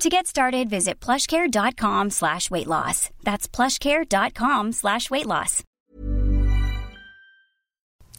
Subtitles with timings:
[0.00, 3.10] To get started, visit plushcare.com slash weight loss.
[3.24, 5.62] That's plushcare.com slash weight loss.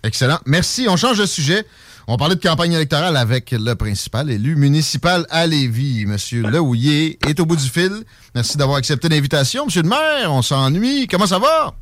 [0.04, 0.40] Excellent.
[0.45, 0.88] Merci.
[0.88, 1.66] On change de sujet.
[2.08, 6.06] On parlait de campagne électorale avec le principal élu municipal à Lévis.
[6.06, 8.03] Monsieur Lehouillier est au bout du fil.
[8.36, 9.66] Merci d'avoir accepté l'invitation.
[9.66, 11.08] Monsieur le maire, on s'ennuie.
[11.08, 11.73] Comment ça va?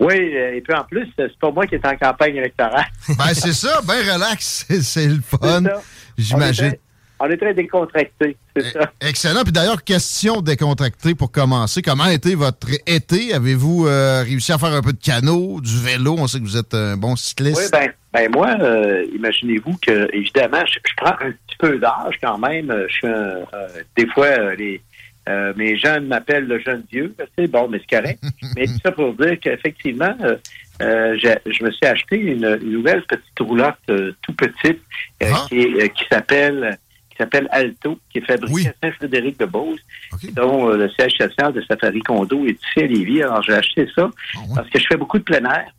[0.00, 2.86] Oui, et puis en plus, c'est pas moi qui est en campagne électorale.
[3.08, 5.62] ben, c'est ça, ben relax, c'est le fun,
[6.18, 6.74] j'imagine.
[7.18, 8.92] On est très décontracté, c'est ça.
[9.00, 9.42] Excellent.
[9.42, 11.80] Puis d'ailleurs, question décontractée pour commencer.
[11.80, 13.32] Comment a été votre été?
[13.32, 16.16] Avez-vous euh, réussi à faire un peu de canot, du vélo?
[16.18, 17.58] On sait que vous êtes un bon cycliste.
[17.58, 22.36] Oui, ben, ben moi, euh, imaginez-vous que, évidemment, je, prends un petit peu d'âge quand
[22.36, 22.70] même.
[22.88, 23.38] Je suis un,
[23.96, 24.82] des fois, les,
[25.56, 27.14] mes jeunes m'appellent le jeune vieux.
[27.38, 28.22] C'est bon, mais c'est correct.
[28.56, 30.14] mais tout ça pour dire qu'effectivement,
[30.80, 34.82] je, me suis acheté une, nouvelle petite roulotte tout petite
[35.22, 35.46] Ah.
[35.48, 36.78] qui s'appelle
[37.16, 39.80] qui s'appelle Alto, qui est fabriquée à Saint-Frédéric-de-Beauce,
[40.32, 43.22] dont euh, le siège social de Safari Condo est ici à Lévis.
[43.22, 44.10] Alors, j'ai acheté ça
[44.54, 45.72] parce que je fais beaucoup de plein air.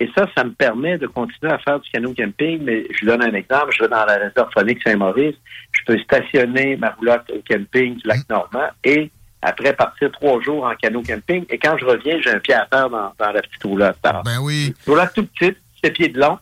[0.00, 2.62] Et ça, ça me permet de continuer à faire du canot camping.
[2.62, 3.72] Mais je vous donne un exemple.
[3.76, 5.36] Je vais dans la réserve phonique Saint-Maurice.
[5.72, 9.10] Je peux stationner ma roulotte au camping du lac Normand et
[9.42, 11.44] après partir trois jours en canot camping.
[11.50, 13.96] Et quand je reviens, j'ai un pied à terre dans, dans la petite roulotte.
[14.02, 14.74] Alors, ben oui.
[14.86, 16.38] Une roulotte tout petite, 7 pieds de long,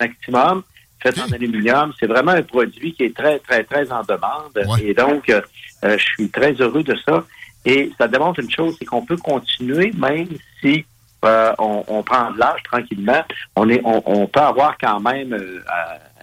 [0.00, 0.62] maximum,
[1.02, 1.92] faite en aluminium.
[1.98, 4.80] C'est vraiment un produit qui est très, très, très en demande.
[4.82, 5.40] Et donc, euh,
[5.84, 7.24] euh, je suis très heureux de ça.
[7.64, 10.28] Et ça démontre une chose, c'est qu'on peut continuer, même
[10.60, 10.84] si
[11.24, 13.22] euh, on, on prend de l'âge tranquillement.
[13.56, 15.60] On, est, on, on peut avoir quand même euh,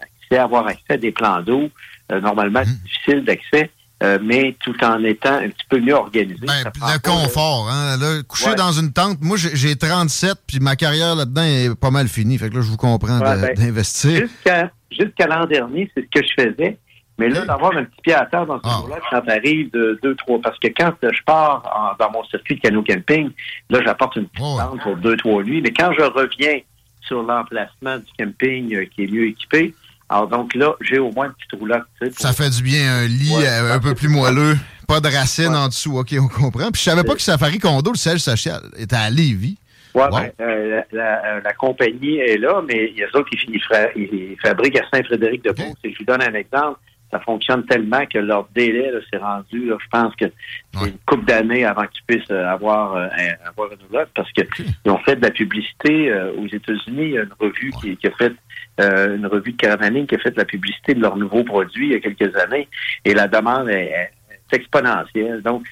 [0.01, 1.69] accès, avoir accès à des plans d'eau.
[2.11, 3.69] Euh, normalement, c'est difficile d'accès,
[4.05, 6.45] euh, mais tout en étant un petit peu mieux organisé.
[6.45, 7.97] Prend Le confort, hein.
[7.97, 8.55] Là, coucher Ouais.
[8.55, 12.37] dans une tente, moi j'ai j'ai 37, puis ma carrière là-dedans est pas mal finie.
[12.37, 14.27] Fait que là, je vous comprends ben, d'investir.
[14.91, 16.77] Jusqu'à l'an dernier, c'est ce que je faisais.
[17.17, 20.15] Mais là, d'avoir un petit pied à terre dans ce jour-là, quand t'arrives de deux,
[20.15, 23.29] trois, parce que quand je pars en- dans mon circuit de canot camping,
[23.69, 25.61] là, j'apporte une petite tente pour deux, trois nuits.
[25.61, 26.59] Mais quand je reviens
[27.01, 29.73] sur l'emplacement du camping euh, qui est mieux équipé,
[30.09, 31.83] alors donc là, j'ai au moins une petite roulotte.
[31.99, 34.55] tu sais, pour- Ça fait du bien, un lit euh, un peu plus moelleux,
[34.87, 35.97] pas de racines en dessous.
[35.97, 36.71] OK, on comprend.
[36.71, 39.57] Puis je savais pas que Safari Condo, le siège social, était à Lévis.
[39.95, 40.09] Ouais, Wow.
[40.11, 43.37] ben, euh, la, la- la compagnie est là, mais il y a autres qui
[43.95, 45.77] ils, fabriquent à Saint-Frédéric-de-Beauce.
[45.85, 46.79] Et je vous donne un exemple.
[47.15, 50.25] Ça fonctionne tellement que leur délai s'est rendu, là, je pense que
[50.73, 54.29] c'est une couple d'années avant qu'ils puissent euh, avoir, euh, un- avoir une roulotte parce
[54.33, 57.05] qu'ils ont fait de la publicité euh, aux États-Unis.
[57.05, 58.33] Il y a une revue qui, qui a fait
[58.81, 61.87] euh, une revue de caravaning qui a fait de la publicité de leurs nouveaux produits
[61.87, 62.67] il y a quelques années
[63.05, 65.41] et la demande est, est exponentielle.
[65.41, 65.63] Donc,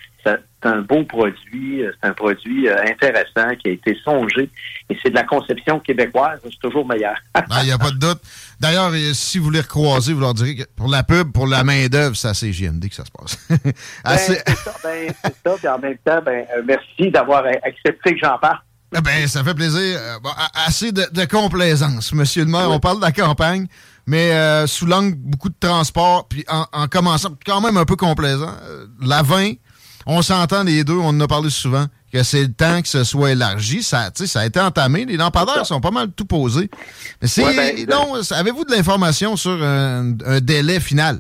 [0.64, 4.50] c'est un beau produit, euh, c'est un produit euh, intéressant qui a été songé
[4.90, 7.16] et c'est de la conception québécoise, c'est toujours meilleur.
[7.62, 8.20] Il n'y a pas de doute.
[8.60, 11.64] D'ailleurs, euh, si vous les recroisez, vous leur direz que pour la pub, pour la
[11.64, 13.38] main-d'œuvre, c'est à CGMD que ça se passe.
[13.64, 13.74] Ben,
[14.06, 15.56] Assez- c'est ça, ben, c'est ça.
[15.58, 18.60] Puis en même temps, ben, merci d'avoir accepté que j'en parle.
[18.96, 20.00] Eh ben, ça fait plaisir.
[20.24, 20.30] Bon,
[20.68, 22.70] assez de, de complaisance, monsieur le maire.
[22.70, 23.66] On parle de la campagne,
[24.06, 27.96] mais euh, sous l'angle beaucoup de transport, puis en, en commençant, quand même un peu
[27.96, 28.54] complaisant.
[28.70, 29.54] euh, la 20,
[30.06, 33.04] on s'entend les deux, on en a parlé souvent, que c'est le temps que ce
[33.04, 33.84] soit élargi.
[33.84, 35.06] Ça, ça a été entamé.
[35.06, 36.70] Les lampadaires sont pas mal tout posés.
[37.22, 37.44] Mais c'est.
[37.44, 41.20] Ouais, ben, non, avez-vous de l'information sur un, un délai final?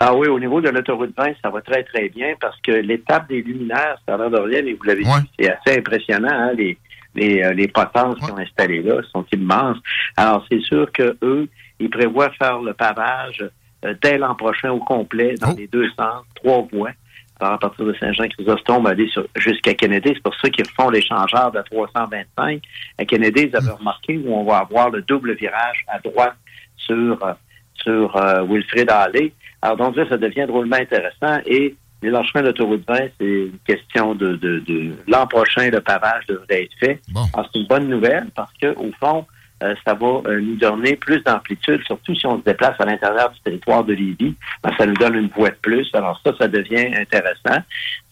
[0.00, 3.28] Ah oui, au niveau de l'autoroute 20, ça va très, très bien parce que l'étape
[3.28, 6.52] des luminaires, ça a l'air de rien, mais vous l'avez vu, c'est assez impressionnant, hein,
[6.56, 6.76] les,
[7.14, 9.78] les, euh, les potences qui ont installées là sont immenses.
[10.16, 11.48] Alors, c'est sûr que eux,
[11.78, 13.48] ils prévoient faire le pavage
[13.84, 16.92] euh, dès l'an prochain au complet dans les deux sens, trois voies.
[17.40, 20.10] Alors, à partir de Saint-Jean-Chrysostome, aller sur- jusqu'à Kennedy.
[20.14, 22.62] C'est pour ça qu'ils font l'échangeur de 325.
[22.98, 26.36] À Kennedy, ils avaient remarqué où on va avoir le double virage à droite
[26.76, 26.94] sur,
[27.24, 27.32] euh,
[27.74, 29.32] sur euh, Wilfrid Alley.
[29.62, 31.40] Alors, donc là, ça devient drôlement intéressant.
[31.46, 36.64] Et l'élargissement de l'autoroute 20, c'est une question de, de, l'an prochain, le pavage devrait
[36.64, 37.00] être fait.
[37.52, 39.26] c'est une bonne nouvelle parce que au fond,
[39.62, 43.30] euh, ça va euh, nous donner plus d'amplitude, surtout si on se déplace à l'intérieur
[43.30, 44.34] du territoire de Lévis.
[44.62, 45.88] Ben, ça nous donne une voie de plus.
[45.94, 47.62] Alors ça, ça devient intéressant.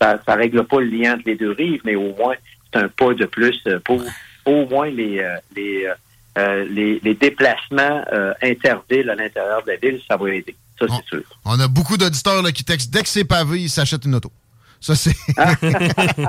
[0.00, 2.34] Ça ne règle pas le lien entre les deux rives, mais au moins,
[2.72, 4.02] c'est un pas de plus pour
[4.44, 5.24] au moins les,
[5.54, 5.88] les,
[6.36, 8.02] les, déplacements
[8.40, 10.00] intervilles à l'intérieur de la ville.
[10.08, 10.56] Ça va aider.
[10.78, 11.22] Ça, c'est sûr.
[11.44, 14.32] On a beaucoup d'auditeurs qui textent dès que c'est pavé, ils s'achètent une auto.
[14.82, 15.14] Ça, c'est.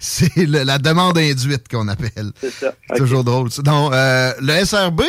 [0.00, 2.32] c'est la demande induite qu'on appelle.
[2.34, 2.74] C'est ça.
[2.96, 3.50] Toujours drôle.
[3.62, 5.02] Donc, euh, le SRB,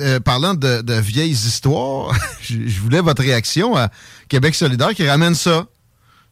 [0.00, 2.12] euh, parlant de, vieilles histoires,
[2.42, 3.88] je voulais votre réaction à
[4.28, 5.66] Québec solidaire qui ramène ça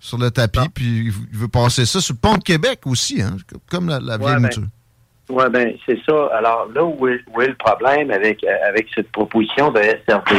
[0.00, 3.36] sur le tapis, puis il veut passer ça sur le pont de Québec aussi, hein,
[3.70, 4.64] comme la, vieille ouais, mouture.
[5.28, 6.30] Oui, ben c'est ça.
[6.36, 10.30] Alors là où est, le problème avec, avec cette proposition de SRB,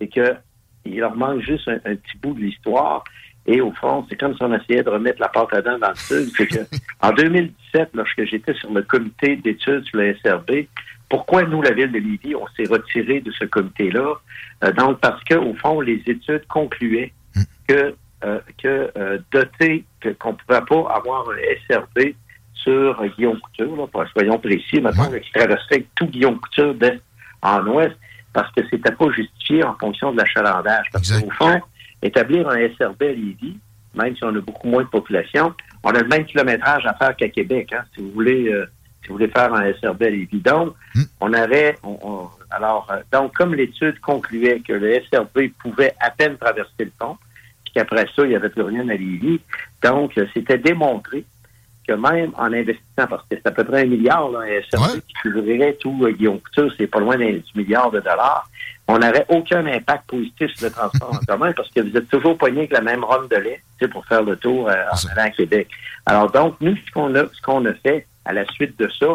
[0.00, 0.34] c'est que
[0.86, 3.04] il leur manque juste un, petit bout de l'histoire.
[3.46, 5.90] Et au fond, c'est comme si on essayait de remettre la pâte à dents dans
[5.90, 6.30] le sud.
[6.36, 6.58] C'est que,
[7.00, 10.66] en 2017, lorsque j'étais sur le comité d'études sur le SRB,
[11.08, 14.14] pourquoi nous, la ville de Lévis, on s'est retiré de ce comité-là?
[14.64, 17.12] Euh, donc, parce que, au fond, les études concluaient
[17.68, 17.94] que,
[18.24, 19.84] euh, que euh, doté,
[20.18, 21.36] qu'on ne pouvait pas avoir un
[21.68, 22.14] SRB
[22.54, 27.00] sur Guillaume Couture, là, soyons précis, maintenant, qui traverserait tout Guillaume Couture d'est
[27.42, 27.96] en ouest,
[28.32, 30.86] parce que c'était pas justifié en fonction de l'achalandage.
[30.92, 31.60] Parce qu'au fond,
[32.02, 33.58] établir un SRB à Lévis,
[33.94, 37.16] même si on a beaucoup moins de population, on a le même kilométrage à faire
[37.16, 37.72] qu'à Québec.
[37.72, 38.66] Hein, si vous voulez, euh,
[39.02, 40.40] si vous voulez faire un SRB à Lévis.
[40.40, 41.02] Donc, hmm.
[41.20, 41.76] on avait,
[42.50, 47.16] alors, euh, donc comme l'étude concluait que le SRB pouvait à peine traverser le pont,
[47.64, 49.40] puis qu'après ça, il n'y avait plus rien à Lévis,
[49.82, 51.24] donc euh, c'était démontré
[51.86, 55.14] que même en investissant, parce que c'est à peu près un milliard, là, un qui
[55.22, 58.48] couvrirait tout Guillaume Couture, c'est pas loin d'un milliard de dollars,
[58.88, 62.36] on n'aurait aucun impact positif sur le transport en commun parce que vous êtes toujours
[62.38, 63.60] poigné avec la même ronde de lait
[63.90, 65.68] pour faire le tour euh, en allant à Québec.
[66.06, 69.06] Alors donc, nous, ce qu'on a, ce qu'on a fait à la suite de ça,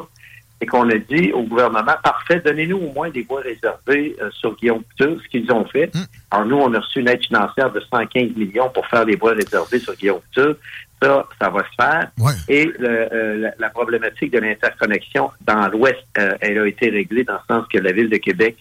[0.60, 4.56] c'est qu'on a dit au gouvernement, parfait, donnez-nous au moins des voies réservées euh, sur
[4.56, 5.88] Guillaume Couture, ce qu'ils ont fait.
[5.96, 6.04] Hmm.
[6.32, 9.34] Alors nous, on a reçu une aide financière de 115 millions pour faire des voies
[9.34, 10.56] réservées sur Guillaume Couture
[11.02, 12.12] ça, ça va se faire.
[12.48, 17.56] Et euh, la, problématique de l'interconnexion dans l'Ouest, euh, elle a été réglée dans le
[17.56, 18.56] sens que la Ville de Québec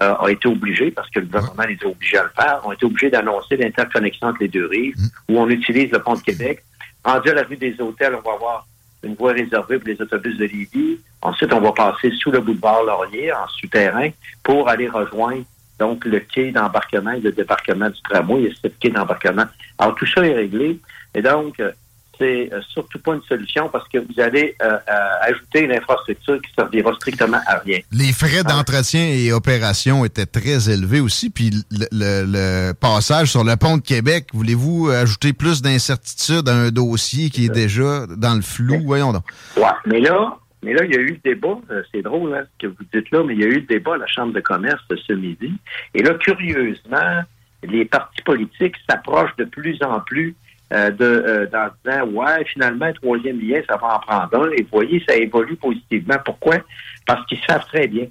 [0.00, 2.72] euh, a été obligée, parce que le gouvernement les a obligés à le faire, ont
[2.72, 5.32] été obligés d'annoncer l'interconnexion entre les deux rives, mm.
[5.32, 6.62] où on utilise le pont de Québec.
[7.04, 8.66] Rendu à la rue des Hôtels, on va avoir
[9.02, 10.98] une voie réservée pour les autobus de Lévis.
[11.22, 14.10] Ensuite, on va passer sous le boulevard Laurier, en souterrain,
[14.42, 15.44] pour aller rejoindre
[15.78, 18.42] donc le quai d'embarquement et le débarquement du tramway.
[18.42, 19.44] Il y a sept quais d'embarquement.
[19.78, 20.78] Alors, tout ça est réglé.
[21.14, 21.60] Et donc,
[22.18, 26.40] c'est euh, surtout pas une solution parce que vous allez euh, euh, ajouter une infrastructure
[26.40, 27.78] qui servira strictement à rien.
[27.92, 33.76] Les frais d'entretien et opération étaient très élevés aussi, puis le, passage sur le pont
[33.76, 38.80] de Québec, voulez-vous ajouter plus d'incertitude à un dossier qui est déjà dans le flou?
[38.84, 39.24] Voyons donc.
[39.56, 41.58] Oui, mais là, mais là, il y a eu le débat,
[41.92, 43.94] c'est drôle hein, ce que vous dites là, mais il y a eu le débat
[43.94, 45.52] à la Chambre de commerce ce midi.
[45.94, 47.22] Et là, curieusement,
[47.62, 50.34] les partis politiques s'approchent de plus en plus
[50.72, 54.50] euh, de, euh, en disant Ouais, finalement, troisième lien, ça va en prendre un.
[54.50, 56.16] Et vous voyez, ça évolue positivement.
[56.24, 56.56] Pourquoi?
[57.06, 58.06] Parce qu'ils savent très bien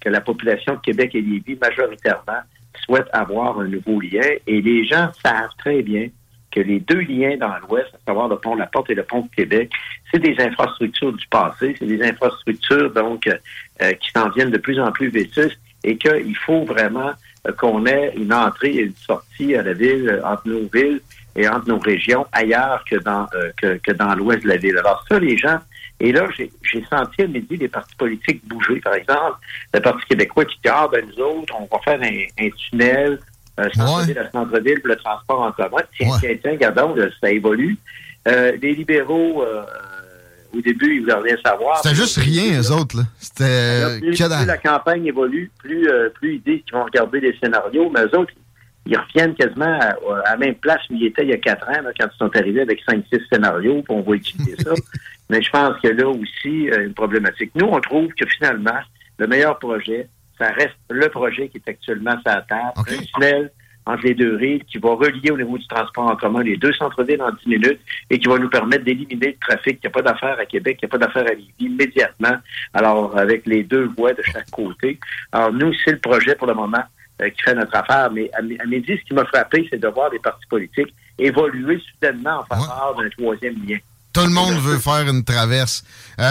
[0.00, 2.40] que la population de Québec et Lévis, majoritairement,
[2.84, 4.26] souhaite avoir un nouveau lien.
[4.46, 6.08] Et les gens savent très bien
[6.50, 9.04] que les deux liens dans l'Ouest, à savoir le pont de la Porte et le
[9.04, 9.70] pont de Québec,
[10.10, 14.80] c'est des infrastructures du passé, c'est des infrastructures donc euh, qui s'en viennent de plus
[14.80, 17.12] en plus vétustes et qu'il faut vraiment
[17.58, 21.00] qu'on ait une entrée et une sortie à la ville, entre nos villes,
[21.36, 24.76] et entre nos régions ailleurs que dans euh, que, que, dans l'ouest de la ville.
[24.78, 25.58] Alors ça, les gens,
[26.00, 28.80] et là, j'ai senti à midi les partis politiques bouger.
[28.80, 29.36] Par exemple,
[29.74, 33.18] le Parti québécois qui dit, ah, ben nous autres, on va faire un, un tunnel
[33.58, 35.82] euh, centre-ville à centre-ville pour le transport en commun.
[35.96, 37.76] Tiens, tiens, tiens, regardons, ça évolue.
[38.28, 39.62] Euh, les libéraux, euh,
[40.54, 41.76] au début, ils voulaient rien savoir.
[41.82, 42.96] C'était juste rien, eux autres.
[42.96, 43.02] Là.
[43.18, 43.98] C'était...
[44.00, 48.04] Plus, plus, la campagne évolue, plus, plus ils disent qu'ils vont regarder les scénarios, mais
[48.04, 48.32] eux autres,
[48.86, 49.94] ils reviennent quasiment à,
[50.30, 52.62] la même place où ils étaient il y a quatre ans, quand ils sont arrivés
[52.62, 54.72] avec cinq, six scénarios, puis on va utiliser ça.
[55.30, 57.52] Mais je pense que là aussi, euh, une problématique.
[57.54, 58.80] Nous, on trouve que finalement,
[59.18, 60.08] le meilleur projet,
[60.38, 63.52] ça reste le projet qui est actuellement sur la table, un tunnel
[63.86, 66.72] entre les deux rives qui va relier au niveau du transport en commun les deux
[66.74, 69.78] centres-villes en dix minutes et qui va nous permettre d'éliminer le trafic.
[69.82, 72.36] Il n'y a pas d'affaires à Québec, il n'y a pas d'affaires à Lévis immédiatement.
[72.74, 74.98] Alors, avec les deux voies de chaque côté.
[75.32, 76.84] Alors, nous, c'est le projet pour le moment
[77.28, 78.10] qui fait notre affaire.
[78.10, 82.40] Mais à, midi, ce qui m'a frappé, c'est de voir des partis politiques évoluer soudainement
[82.40, 83.78] en faveur d'un troisième lien.
[84.12, 85.84] Tout le monde veut faire une traverse.
[86.18, 86.24] Euh,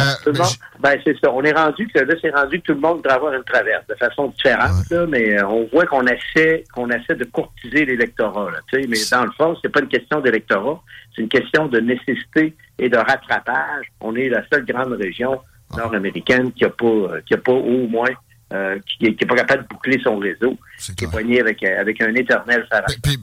[0.82, 1.32] ben, c'est ça.
[1.32, 3.88] On est rendu que là, c'est rendu que tout le monde veut avoir une traverse
[3.88, 4.72] de façon différente,
[5.08, 8.50] mais euh, on voit qu'on essaie qu'on essaie de courtiser l'électorat.
[8.74, 10.82] Mais dans le fond, c'est pas une question d'électorat,
[11.16, 13.86] c'est une question de nécessité et de rattrapage.
[14.02, 15.40] On est la seule grande région
[15.72, 15.78] ah.
[15.78, 18.10] nord-américaine qui a pas qui a pas au moins
[18.54, 20.58] euh, qui n'est pas capable de boucler son réseau,
[20.98, 22.68] qui est poigné avec, avec un éternel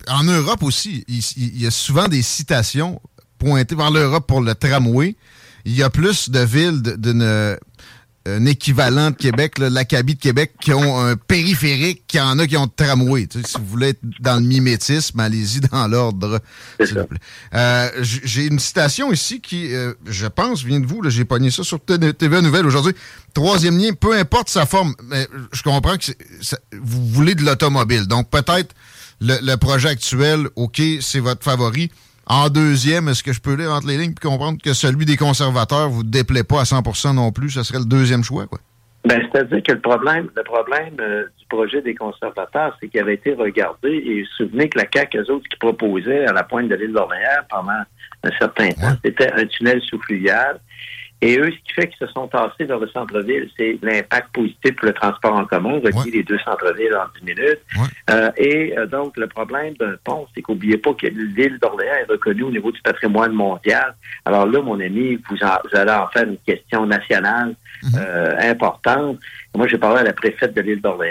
[0.09, 3.01] en Europe aussi, il, y a souvent des citations
[3.39, 5.17] pointé vers l'Europe pour le tramway,
[5.65, 7.57] il y a plus de villes d'une
[8.27, 12.47] un équivalent de Québec, l'Acabie de Québec, qui ont un périphérique, qu'il y en a
[12.47, 13.29] qui ont le tramway.
[13.31, 16.41] si vous voulez être dans le mimétisme, allez-y dans l'ordre,
[16.85, 17.19] s'il vous plaît.
[17.55, 21.01] Euh, j'ai une citation ici qui, euh, je pense, vient de vous.
[21.09, 22.95] J'ai pogné ça sur TVA Nouvelle aujourd'hui.
[23.33, 26.11] Troisième lien, peu importe sa forme, mais je comprends que
[26.73, 28.07] vous voulez de l'automobile.
[28.07, 28.75] Donc peut-être
[29.21, 31.91] le, le projet actuel, OK, c'est votre favori.
[32.27, 35.17] En deuxième, est-ce que je peux lire entre les lignes et comprendre que celui des
[35.17, 37.51] conservateurs vous déplaît pas à 100% non plus?
[37.51, 38.59] Ce serait le deuxième choix, quoi?
[39.05, 43.15] Ben, c'est-à-dire que le problème, le problème euh, du projet des conservateurs, c'est qu'il avait
[43.15, 46.69] été regardé et vous souvenez que la CAQ, eux autres qui proposaient à la pointe
[46.69, 47.71] de l'île d'Orléans pendant
[48.25, 50.59] un certain temps, c'était un tunnel sous fluvial
[51.23, 54.77] et eux, ce qui fait qu'ils se sont tassés vers le centre-ville, c'est l'impact positif
[54.77, 57.61] pour le transport en commun, relier les deux centres-villes en 10 minutes.
[58.11, 62.11] Euh, et euh, donc, le problème d'un pont, c'est qu'oubliez pas que l'île d'Orléans est
[62.11, 63.95] reconnue au niveau du patrimoine mondial.
[64.27, 65.37] Alors là, mon ami, vous,
[65.73, 67.91] allez en faire une question nationale mhm.
[67.99, 69.19] euh, importante.
[69.55, 71.11] Moi, j'ai parlé à la préfète de l'île d'Orléans.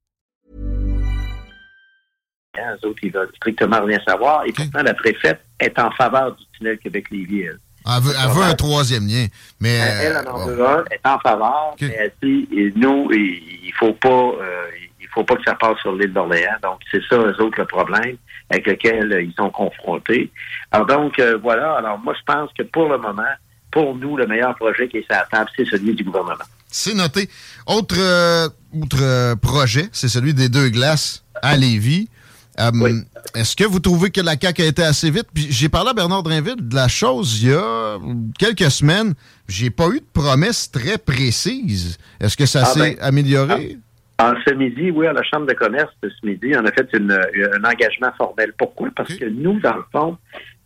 [2.53, 4.45] Les autres, ils veulent strictement rien savoir.
[4.45, 7.43] Et pourtant, la préfète est en faveur du tunnel Québec-Lévis.
[7.43, 7.59] Elle.
[7.85, 9.25] Elle veut, elle veut un troisième lien.
[9.59, 13.09] Mais, elle, elle en veut un, elle est en faveur, mais elle dit, et nous,
[13.11, 14.09] il ne faut pas...
[14.09, 14.65] Euh,
[14.99, 16.55] il faut pas que ça passe sur l'île d'Orléans.
[16.63, 18.15] Donc, c'est ça, eux autres, le problème
[18.49, 20.31] avec lequel euh, ils sont confrontés.
[20.71, 21.73] Alors, donc, euh, voilà.
[21.73, 23.23] Alors, moi, je pense que pour le moment,
[23.71, 26.45] pour nous, le meilleur projet qui est sur la table, c'est celui du gouvernement.
[26.67, 27.29] C'est noté.
[27.67, 27.97] Autre,
[28.73, 32.07] autre projet, c'est celui des deux glaces à Lévis.
[32.59, 32.71] Euh,
[33.33, 35.27] est-ce que vous trouvez que la CAQ a été assez vite?
[35.33, 37.97] j'ai parlé à Bernard Drinville de la chose il y a
[38.37, 39.13] quelques semaines.
[39.47, 41.97] J'ai pas eu de promesse très précise.
[42.19, 43.77] Est-ce que ça ah, s'est ben, amélioré?
[44.17, 46.87] Ah, ce midi, oui, à la Chambre de commerce de ce midi, on a fait
[46.93, 48.53] un engagement formel.
[48.57, 48.89] Pourquoi?
[48.95, 50.17] Parce que nous, dans le fond,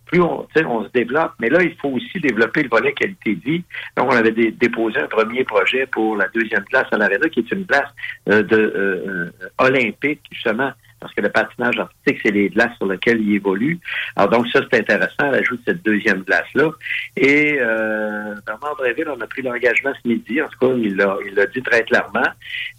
[0.06, 3.42] plus on, on se développe, mais là, il faut aussi développer le volet qualité de
[3.42, 3.64] vie.
[3.98, 7.52] Donc, on avait déposé un premier projet pour la deuxième place à l'Arena, qui est
[7.52, 7.90] une place
[8.30, 10.72] euh, de euh, olympique, justement,
[11.06, 13.80] parce que le patinage artistique, c'est les glaces sur lesquelles il évolue.
[14.16, 16.72] Alors donc ça, c'est intéressant, l'ajout de cette deuxième glace-là.
[17.16, 21.16] Et euh, Bernard Dreville, on a pris l'engagement ce midi, en tout cas, il l'a
[21.24, 22.28] il dit très clairement.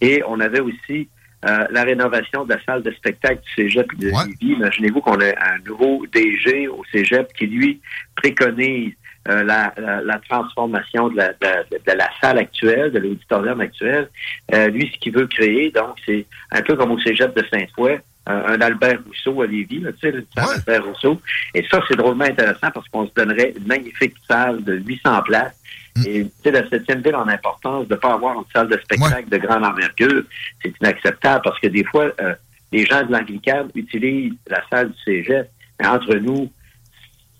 [0.00, 1.08] Et on avait aussi
[1.44, 4.36] euh, la rénovation de la salle de spectacle du Cégep de Lévis.
[4.40, 7.80] Imaginez-vous qu'on a un nouveau DG au Cégep qui, lui,
[8.16, 8.94] préconise
[9.28, 14.08] euh, la, la, transformation de la, de, la, salle actuelle, de l'auditorium actuel.
[14.54, 17.98] Euh, lui, ce qu'il veut créer, donc, c'est un peu comme au Cégep de Saint-Foy,
[18.26, 21.20] un Albert Rousseau à Lévis, tu sais, le Albert Rousseau.
[21.54, 25.54] Et ça, c'est drôlement intéressant parce qu'on se donnerait une magnifique salle de 800 places.
[25.96, 26.02] Mm.
[26.06, 28.76] Et tu sais, la septième ville en importance de ne pas avoir une salle de
[28.78, 30.24] spectacle de grande envergure,
[30.62, 32.34] c'est inacceptable parce que des fois, euh,
[32.72, 35.48] les gens de l'Anglican utilisent la salle du cégep.
[35.78, 36.50] Mais entre nous,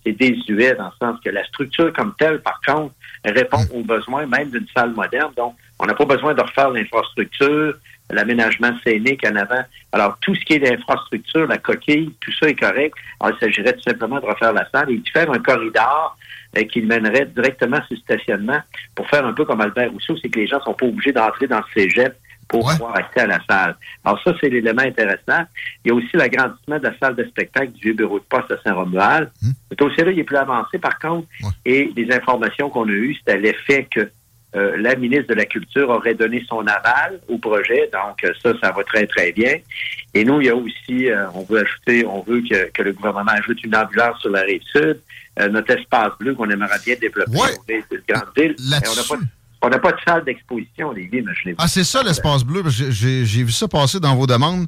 [0.04, 3.76] c'est désuet dans le sens que la structure comme telle, par contre, répond mm.
[3.76, 5.32] aux besoins même d'une salle moderne.
[5.36, 7.74] Donc, on n'a pas besoin de refaire l'infrastructure,
[8.10, 9.62] l'aménagement scénique en avant.
[9.92, 12.94] Alors, tout ce qui est d'infrastructure, la coquille, tout ça est correct.
[13.20, 16.16] Alors, il s'agirait tout simplement de refaire la salle et de faire un corridor
[16.56, 18.60] euh, qui mènerait directement sur le stationnement
[18.94, 21.46] pour faire un peu comme Albert Rousseau, c'est que les gens sont pas obligés d'entrer
[21.46, 22.16] dans le cégep
[22.48, 23.76] pour avoir accès à la salle.
[24.04, 25.44] Alors ça, c'est l'élément intéressant.
[25.84, 28.50] Il y a aussi l'agrandissement de la salle de spectacle du vieux bureau de poste
[28.52, 29.30] à Saint-Romuald.
[29.42, 29.48] Mmh.
[29.70, 31.26] Ce dossier-là, il est plus avancé, par contre,
[31.64, 34.08] et les informations qu'on a eues, c'était l'effet que
[34.56, 37.90] euh, la ministre de la Culture aurait donné son aval au projet.
[37.92, 39.56] Donc, euh, ça, ça va très, très bien.
[40.14, 43.32] Et nous, il y a aussi, euh, on veut ajouter, on veut que, le gouvernement
[43.32, 45.00] ajoute une ambulance sur la rive sud,
[45.50, 47.36] notre espace bleu qu'on aimerait bien développer.
[47.36, 47.84] Ouais.
[47.90, 48.56] une grande ville.
[49.62, 52.62] On n'a pas, de salle d'exposition, les villes, Ah, c'est ça l'espace bleu.
[52.68, 54.66] J'ai vu ça passer dans vos demandes.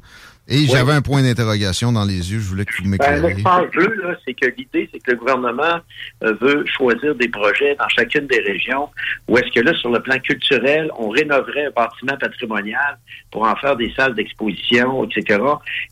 [0.49, 2.39] Et j'avais un point d'interrogation dans les yeux.
[2.39, 3.21] Je voulais que vous m'éclairiez.
[3.21, 5.79] Ben, L'espace bleu, c'est que l'idée, c'est que le gouvernement
[6.23, 8.89] euh, veut choisir des projets dans chacune des régions
[9.27, 12.97] où est-ce que là, sur le plan culturel, on rénoverait un bâtiment patrimonial
[13.31, 15.39] pour en faire des salles d'exposition, etc.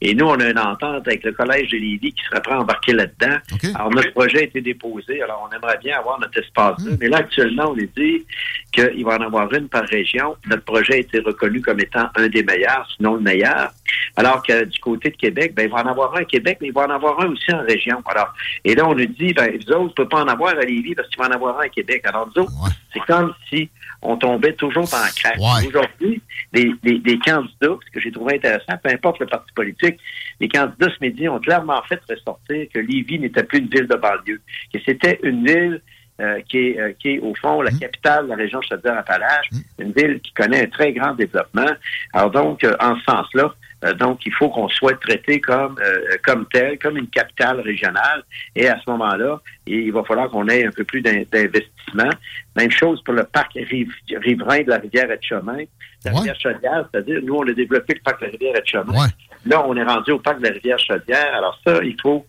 [0.02, 2.62] Et nous, on a une entente avec le Collège de Lévis qui serait prêt à
[2.62, 3.38] embarquer là-dedans.
[3.76, 5.22] Alors, notre projet a été déposé.
[5.22, 6.94] Alors, on aimerait bien avoir notre espace bleu.
[6.94, 6.98] Hmm.
[7.00, 8.26] Mais là, actuellement, on est dit
[8.72, 10.36] qu'il va en avoir une par région.
[10.48, 13.72] Notre projet a été reconnu comme étant un des meilleurs, sinon le meilleur.
[14.16, 16.74] Alors du côté de Québec, ben, il va en avoir un à Québec, mais il
[16.74, 18.02] va en avoir un aussi en région.
[18.06, 20.62] Alors, et là, on nous dit, ben, vous autres, ne peut pas en avoir à
[20.62, 22.02] Lévis parce qu'il va en avoir un à Québec.
[22.06, 22.52] Alors, nous autres,
[22.94, 23.70] c'est comme si
[24.02, 25.40] on tombait toujours dans la craque.
[25.68, 26.22] Aujourd'hui,
[26.54, 30.00] les, les, candidats, ce que j'ai trouvé intéressant, peu importe le parti politique,
[30.40, 33.96] les candidats ce midi ont clairement fait ressortir que Lévis n'était plus une ville de
[33.96, 34.42] banlieue,
[34.74, 35.82] que c'était une ville
[36.20, 37.80] euh, qui, est, euh, qui est au fond la mmh.
[37.80, 39.82] capitale de la région Chaudière-Appalaches, mmh.
[39.84, 41.70] une ville qui connaît un très grand développement.
[42.14, 43.54] Alors donc, euh, en ce sens-là,
[44.00, 48.24] donc, il faut qu'on soit traité comme euh, comme tel, comme une capitale régionale.
[48.56, 52.10] Et à ce moment-là, il va falloir qu'on ait un peu plus d'investissement.
[52.56, 55.64] Même chose pour le parc riverain de la rivière Etchemin.
[56.06, 59.08] La rivière Chaudière, c'est-à-dire, nous, on a développé le parc de la rivière Etchemin.
[59.46, 61.36] Là, on est rendu au parc de la rivière Chaudière.
[61.36, 62.26] Alors ça, il faut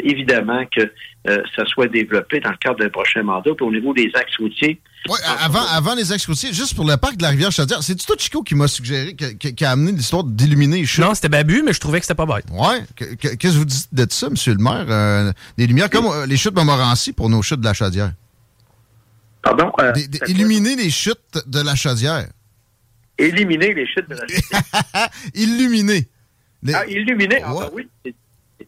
[0.00, 0.90] évidemment que
[1.28, 3.54] euh, ça soit développé dans le cadre d'un prochain mandat.
[3.56, 6.96] Puis au niveau des axes routiers, oui, avant, avant les axes routiers, juste pour le
[6.96, 10.24] parc de la rivière Chaudière, c'est toi, Chico, qui m'a suggéré, qui, a amené l'histoire
[10.24, 11.04] d'illuminer les chutes?
[11.04, 12.44] Non, c'était Babu, mais je trouvais que c'était pas bête.
[12.50, 12.82] Ouais.
[13.16, 14.86] Qu'est-ce que vous dites de ça, monsieur le maire?
[14.88, 18.12] Euh, des lumières comme euh, les chutes Montmorency pour nos chutes de la Chaudière.
[19.42, 19.72] Pardon?
[19.80, 19.92] Euh,
[20.26, 22.26] illuminer les chutes de la Chaudière.
[23.16, 25.10] Éliminer les chutes de la Chaudière.
[25.34, 26.08] illuminer.
[26.74, 27.40] Ah, illuminer?
[27.44, 28.14] Ah, ben oui, c'est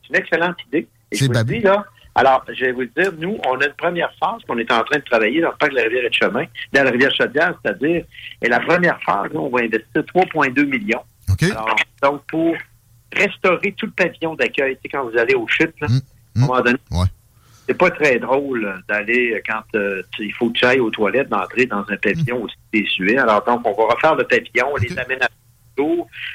[0.08, 0.88] une excellente idée.
[1.12, 1.60] C'est Babu.
[1.60, 4.82] là, alors, je vais vous dire, nous, on a une première phase qu'on est en
[4.82, 7.54] train de travailler dans le parc de la rivière et chemin, dans la rivière Chaudière,
[7.62, 8.04] c'est-à-dire,
[8.42, 11.02] et la première phase, nous, on va investir 3,2 millions.
[11.52, 12.54] Alors, donc, pour
[13.12, 16.38] restaurer tout le pavillon d'accueil, tu sais, quand vous allez au chute, là, mmh, à
[16.38, 17.04] un moment donné, mmh.
[17.68, 21.66] c'est pas très drôle d'aller, quand euh, il faut que tu ailles aux toilettes, d'entrer
[21.66, 22.42] dans un pavillon mmh.
[22.42, 23.18] aussi désuet.
[23.18, 25.39] Alors, donc, on va refaire le pavillon, les aménagements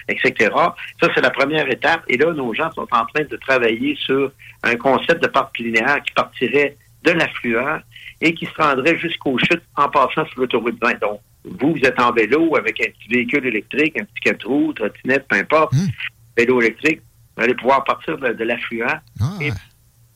[0.07, 0.51] etc.
[0.99, 2.03] Ça, c'est la première étape.
[2.07, 4.31] Et là, nos gens sont en train de travailler sur
[4.63, 7.81] un concept de parc linéaire qui partirait de l'affluent
[8.21, 10.99] et qui se rendrait jusqu'aux chutes en passant sur l'autoroute 20.
[10.99, 14.73] Donc, vous, vous êtes en vélo avec un petit véhicule électrique, un petit 4 roues,
[14.73, 15.87] trottinette, peu importe, hmm.
[16.35, 17.01] vélo électrique,
[17.37, 18.85] vous allez pouvoir partir de, l'affluent
[19.21, 19.37] ah.
[19.41, 19.51] et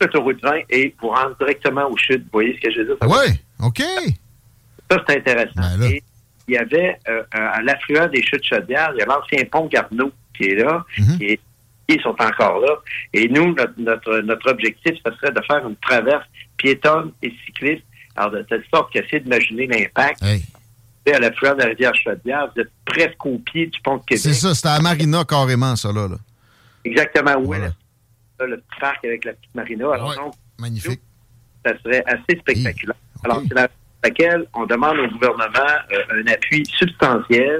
[0.01, 2.23] l'autoroute 20 et vous rendre directement aux chutes.
[2.23, 2.97] Vous voyez ce que je veux dire?
[3.01, 3.83] Oui, OK.
[4.89, 5.77] Ça, c'est intéressant.
[5.77, 5.99] Ben
[6.49, 10.11] il y avait euh, à l'affluent des chutes chaudières, il y a l'ancien pont Garneau
[10.35, 11.17] qui est là, mhm.
[11.17, 11.39] qui est
[11.91, 12.75] ils sont encore là.
[13.13, 16.25] Et nous, notre, notre, objectif, ce serait de faire une traverse
[16.57, 17.83] piétonne et cycliste,
[18.15, 20.21] alors de telle sorte qu'essayer d'imaginer l'impact.
[21.11, 24.21] À l'affluent de la rivière Chaudière, vous êtes presque au pied du pont de Québec.
[24.21, 26.07] C'est ça, c'était à Marina carrément, ça, là.
[26.85, 27.57] Exactement, oui.
[28.39, 29.85] le petit parc avec la petite Marina.
[29.91, 31.01] Alors, magnifique.
[31.65, 32.95] ça serait assez spectaculaire.
[33.23, 33.67] Alors, c'est la
[34.03, 37.57] laquelle on demande au gouvernement euh, un appui substantiel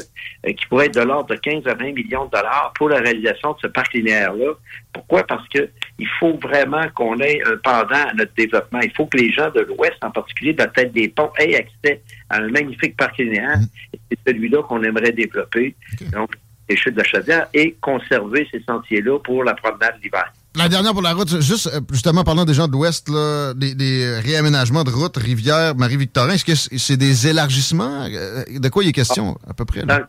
[0.47, 2.99] euh, qui pourrait être de l'ordre de 15 à 20 millions de dollars pour la
[2.99, 4.53] réalisation de ce parc linéaire-là.
[4.93, 5.23] Pourquoi?
[5.23, 8.79] Parce que il faut vraiment qu'on ait un pendant à notre développement.
[8.81, 11.55] Il faut que les gens de l'Ouest, en particulier de la tête des ponts, aient
[11.55, 13.57] accès à un magnifique parc linéaire.
[13.57, 13.97] Mmh.
[14.09, 15.75] C'est celui-là qu'on aimerait développer.
[16.13, 16.31] Donc,
[16.69, 20.31] les chutes de Chaudière et conserver ces sentiers-là pour la promenade l'hiver.
[20.59, 23.09] La dernière pour la route, juste euh, justement parlant des gens de l'Ouest,
[23.55, 28.03] des, réaménagements de routes, rivière, Marie-Victorin, est-ce que c'est des élargissements?
[28.11, 29.83] Euh, de quoi il est question à peu près?
[29.83, 29.99] Dans,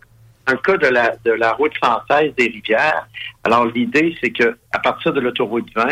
[0.49, 3.07] le cas de la, de la route française des rivières,
[3.45, 5.85] alors l'idée, c'est que à partir de l'autoroute 20,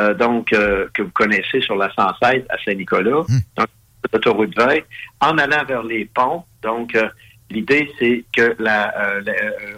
[0.00, 3.40] euh, donc que vous connaissez sur la 116 à Saint-Nicolas, hum.
[3.56, 3.68] donc
[4.12, 4.78] l'autoroute 20,
[5.20, 6.98] en allant vers les ponts, donc
[7.48, 8.92] l'idée, c'est que la,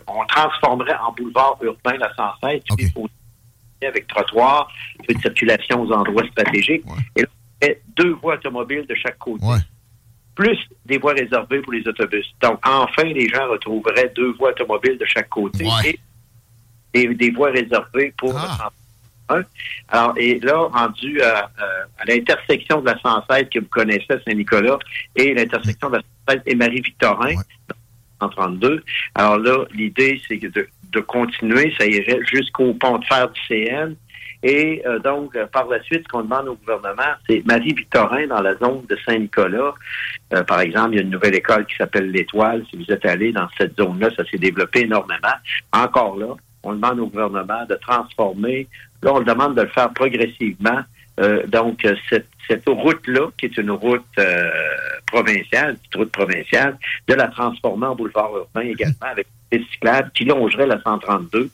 [0.07, 2.63] on transformerait en boulevard urbain la 116,
[3.87, 4.71] avec trottoir,
[5.07, 6.85] peu de circulation aux endroits stratégiques.
[7.17, 7.29] Et là,
[7.63, 9.45] on deux voies automobiles de chaque côté.
[10.35, 12.27] Plus des voies réservées pour les autobus.
[12.43, 15.67] Donc, enfin, les gens retrouveraient deux voies automobiles de chaque côté
[16.93, 18.71] et, des voies réservées pour ah.
[19.89, 21.51] Alors, et là, rendu à,
[22.07, 24.79] l'intersection de la 116 que vous connaissez Saint-Nicolas
[25.17, 27.35] et l'intersection de la 116 et Marie-Victorin,
[28.21, 28.83] 132.
[29.15, 33.95] Alors là, l'idée, c'est de, continuer, ça irait jusqu'au pont de fer du CN.
[34.43, 38.41] Et euh, donc, euh, par la suite, ce qu'on demande au gouvernement, c'est Marie-Victorin, dans
[38.43, 39.75] la zone de Saint-Nicolas.
[40.35, 42.65] Euh, par exemple, il y a une nouvelle école qui s'appelle l'Étoile.
[42.71, 45.35] Si vous êtes allé dans cette zone-là, ça s'est développé énormément.
[45.73, 46.29] Encore là,
[46.63, 48.69] on demande au gouvernement de transformer.
[49.03, 50.81] Là, on demande de le faire progressivement.
[51.49, 54.05] donc, cette route-là, qui est une route
[55.07, 60.25] provinciale, une route provinciale, de la transformer en boulevard urbain également avec des cyclables qui
[60.25, 61.51] longerait la 132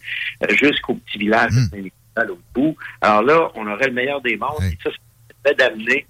[0.50, 2.76] jusqu'au petit village de Saint-Nicolas à l'autre bout.
[3.00, 4.62] Alors là, on aurait le meilleur des mondes.
[4.62, 4.90] Et ça,
[5.44, 6.06] c'est d'amener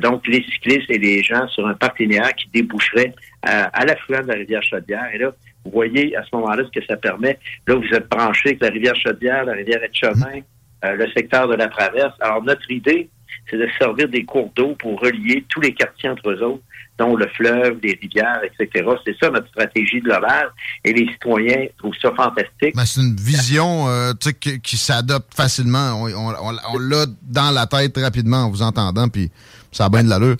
[0.00, 4.22] donc les cyclistes et les gens sur un parc linéaire qui déboucherait à, à l'affluent
[4.22, 5.08] de la rivière Chaudière.
[5.12, 5.32] Et là,
[5.64, 7.38] vous voyez à ce moment-là ce que ça permet.
[7.66, 10.40] Là, vous êtes branché avec la rivière Chaudière, la rivière Etchemin,
[10.84, 12.14] euh, le secteur de la traverse.
[12.20, 13.08] Alors, notre idée,
[13.48, 16.62] c'est de servir des cours d'eau pour relier tous les quartiers entre eux autres,
[16.98, 18.86] dont le fleuve, les rivières, etc.
[19.04, 20.50] C'est ça notre stratégie globale
[20.84, 22.74] et les citoyens trouvent ça fantastique.
[22.84, 26.02] c'est une vision euh, qui, qui s'adopte facilement.
[26.02, 29.30] On, l'a dans la tête rapidement en vous entendant, puis
[29.72, 30.36] ça a bien de l'allure,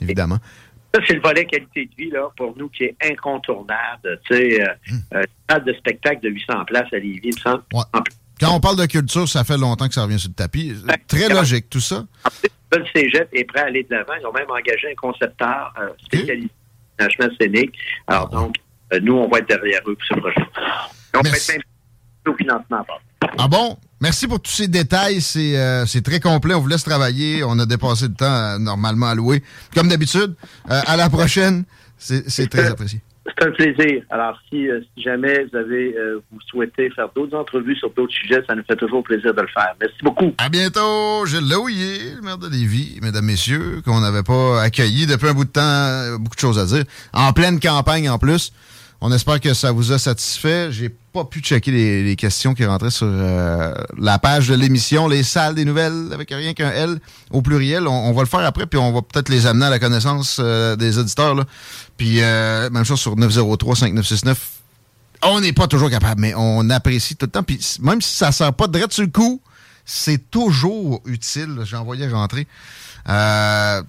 [0.00, 0.38] évidemment.
[0.94, 4.20] Ça, c'est le volet qualité de vie là, pour nous qui est incontournable.
[4.30, 5.00] Tu sais, euh, hum.
[5.50, 7.62] euh, de spectacle de 800 places à Lévis, il me semble.
[8.40, 10.74] Quand on parle de culture, ça fait longtemps que ça revient sur le tapis.
[11.06, 12.04] Très logique, tout ça.
[12.72, 14.14] Le cégep est prêt à aller de l'avant.
[14.20, 16.50] Ils ont même engagé un concepteur euh, spécialisé
[16.98, 17.74] en management scénique.
[18.08, 18.56] Alors, ah donc,
[18.92, 20.48] euh, nous, on va être derrière eux pour ce projet.
[21.14, 21.62] on va être même
[22.26, 22.84] au financement.
[23.38, 23.78] Ah bon?
[24.00, 25.20] Merci pour tous ces détails.
[25.36, 26.54] Euh, c'est très complet.
[26.54, 27.44] On vous laisse travailler.
[27.44, 29.42] On a dépassé le temps normalement alloué.
[29.72, 30.34] Comme d'habitude,
[30.68, 31.64] à la prochaine.
[31.96, 33.00] C'est très apprécié.
[33.26, 34.02] C'est un plaisir.
[34.10, 38.42] Alors, si, euh, jamais vous avez, euh, vous souhaitez faire d'autres entrevues sur d'autres sujets,
[38.46, 39.74] ça nous fait toujours plaisir de le faire.
[39.80, 40.34] Merci beaucoup.
[40.38, 41.24] À bientôt.
[41.24, 45.44] Gilles Laouillet, le maire de Lévis, mesdames, messieurs, qu'on n'avait pas accueilli depuis un bout
[45.44, 46.18] de temps.
[46.18, 46.84] Beaucoup de choses à dire.
[47.14, 48.52] En pleine campagne, en plus.
[49.00, 50.72] On espère que ça vous a satisfait.
[50.72, 55.22] J'ai pas pu checker les, questions qui rentraient sur euh, la page de l'émission, les
[55.22, 56.98] salles des nouvelles, avec rien qu'un L
[57.30, 57.86] au pluriel.
[57.86, 60.74] On, va le faire après, puis on va peut-être les amener à la connaissance euh,
[60.76, 61.36] des auditeurs.
[61.96, 64.36] Puis euh, même chose sur 903-5969.
[65.22, 67.42] On n'est pas toujours capable, mais on apprécie tout le temps.
[67.42, 69.40] Puis même si ça sert pas de sur le coup,
[69.84, 71.60] c'est toujours utile.
[71.64, 72.46] J'ai envoyé rentrer.
[73.08, 73.82] Euh,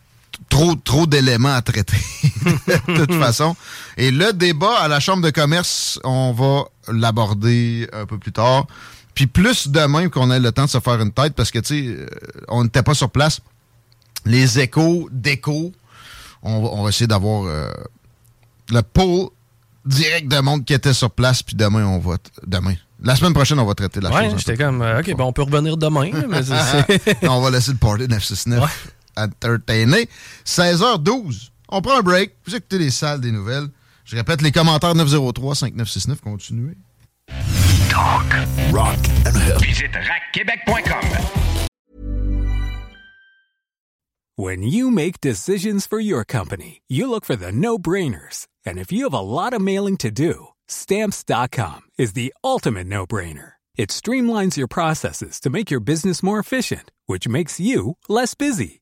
[0.49, 1.97] trop, trop d'éléments à traiter,
[2.87, 3.55] de toute façon.
[3.97, 8.67] Et le débat à la Chambre de commerce, on va l'aborder un peu plus tard.
[9.13, 11.67] Puis plus demain qu'on ait le temps de se faire une tête, parce que, tu
[11.67, 12.07] sais, euh,
[12.49, 13.39] on n'était pas sur place.
[14.25, 15.71] Les échos d'échos,
[16.41, 17.69] on, va essayer d'avoir euh,
[18.69, 19.29] le pôle
[19.85, 22.17] direct de monde qui était sur place, puis demain, on va...
[22.45, 22.75] Demain.
[23.01, 25.43] La semaine prochaine, on va traiter la ouais, j'étais comme, euh, OK, ben on peut
[25.43, 26.09] revenir demain.
[26.27, 26.41] mais
[27.29, 30.07] on va laisser le party 969 entertainer.
[30.45, 31.49] 16h12.
[31.69, 32.35] On prend un break.
[32.45, 33.69] Vous écoutez les salles des nouvelles.
[34.05, 36.19] Je répète les commentaires 903-5969.
[36.21, 36.75] Continuez.
[37.89, 38.25] Talk,
[38.71, 39.59] rock and hip.
[39.61, 41.69] Visite rackquebec.com.
[44.37, 48.47] When you make decisions for your company, you look for the no-brainers.
[48.65, 53.53] And if you have a lot of mailing to do, stamps.com is the ultimate no-brainer.
[53.77, 58.81] It streamlines your processes to make your business more efficient, which makes you less busy.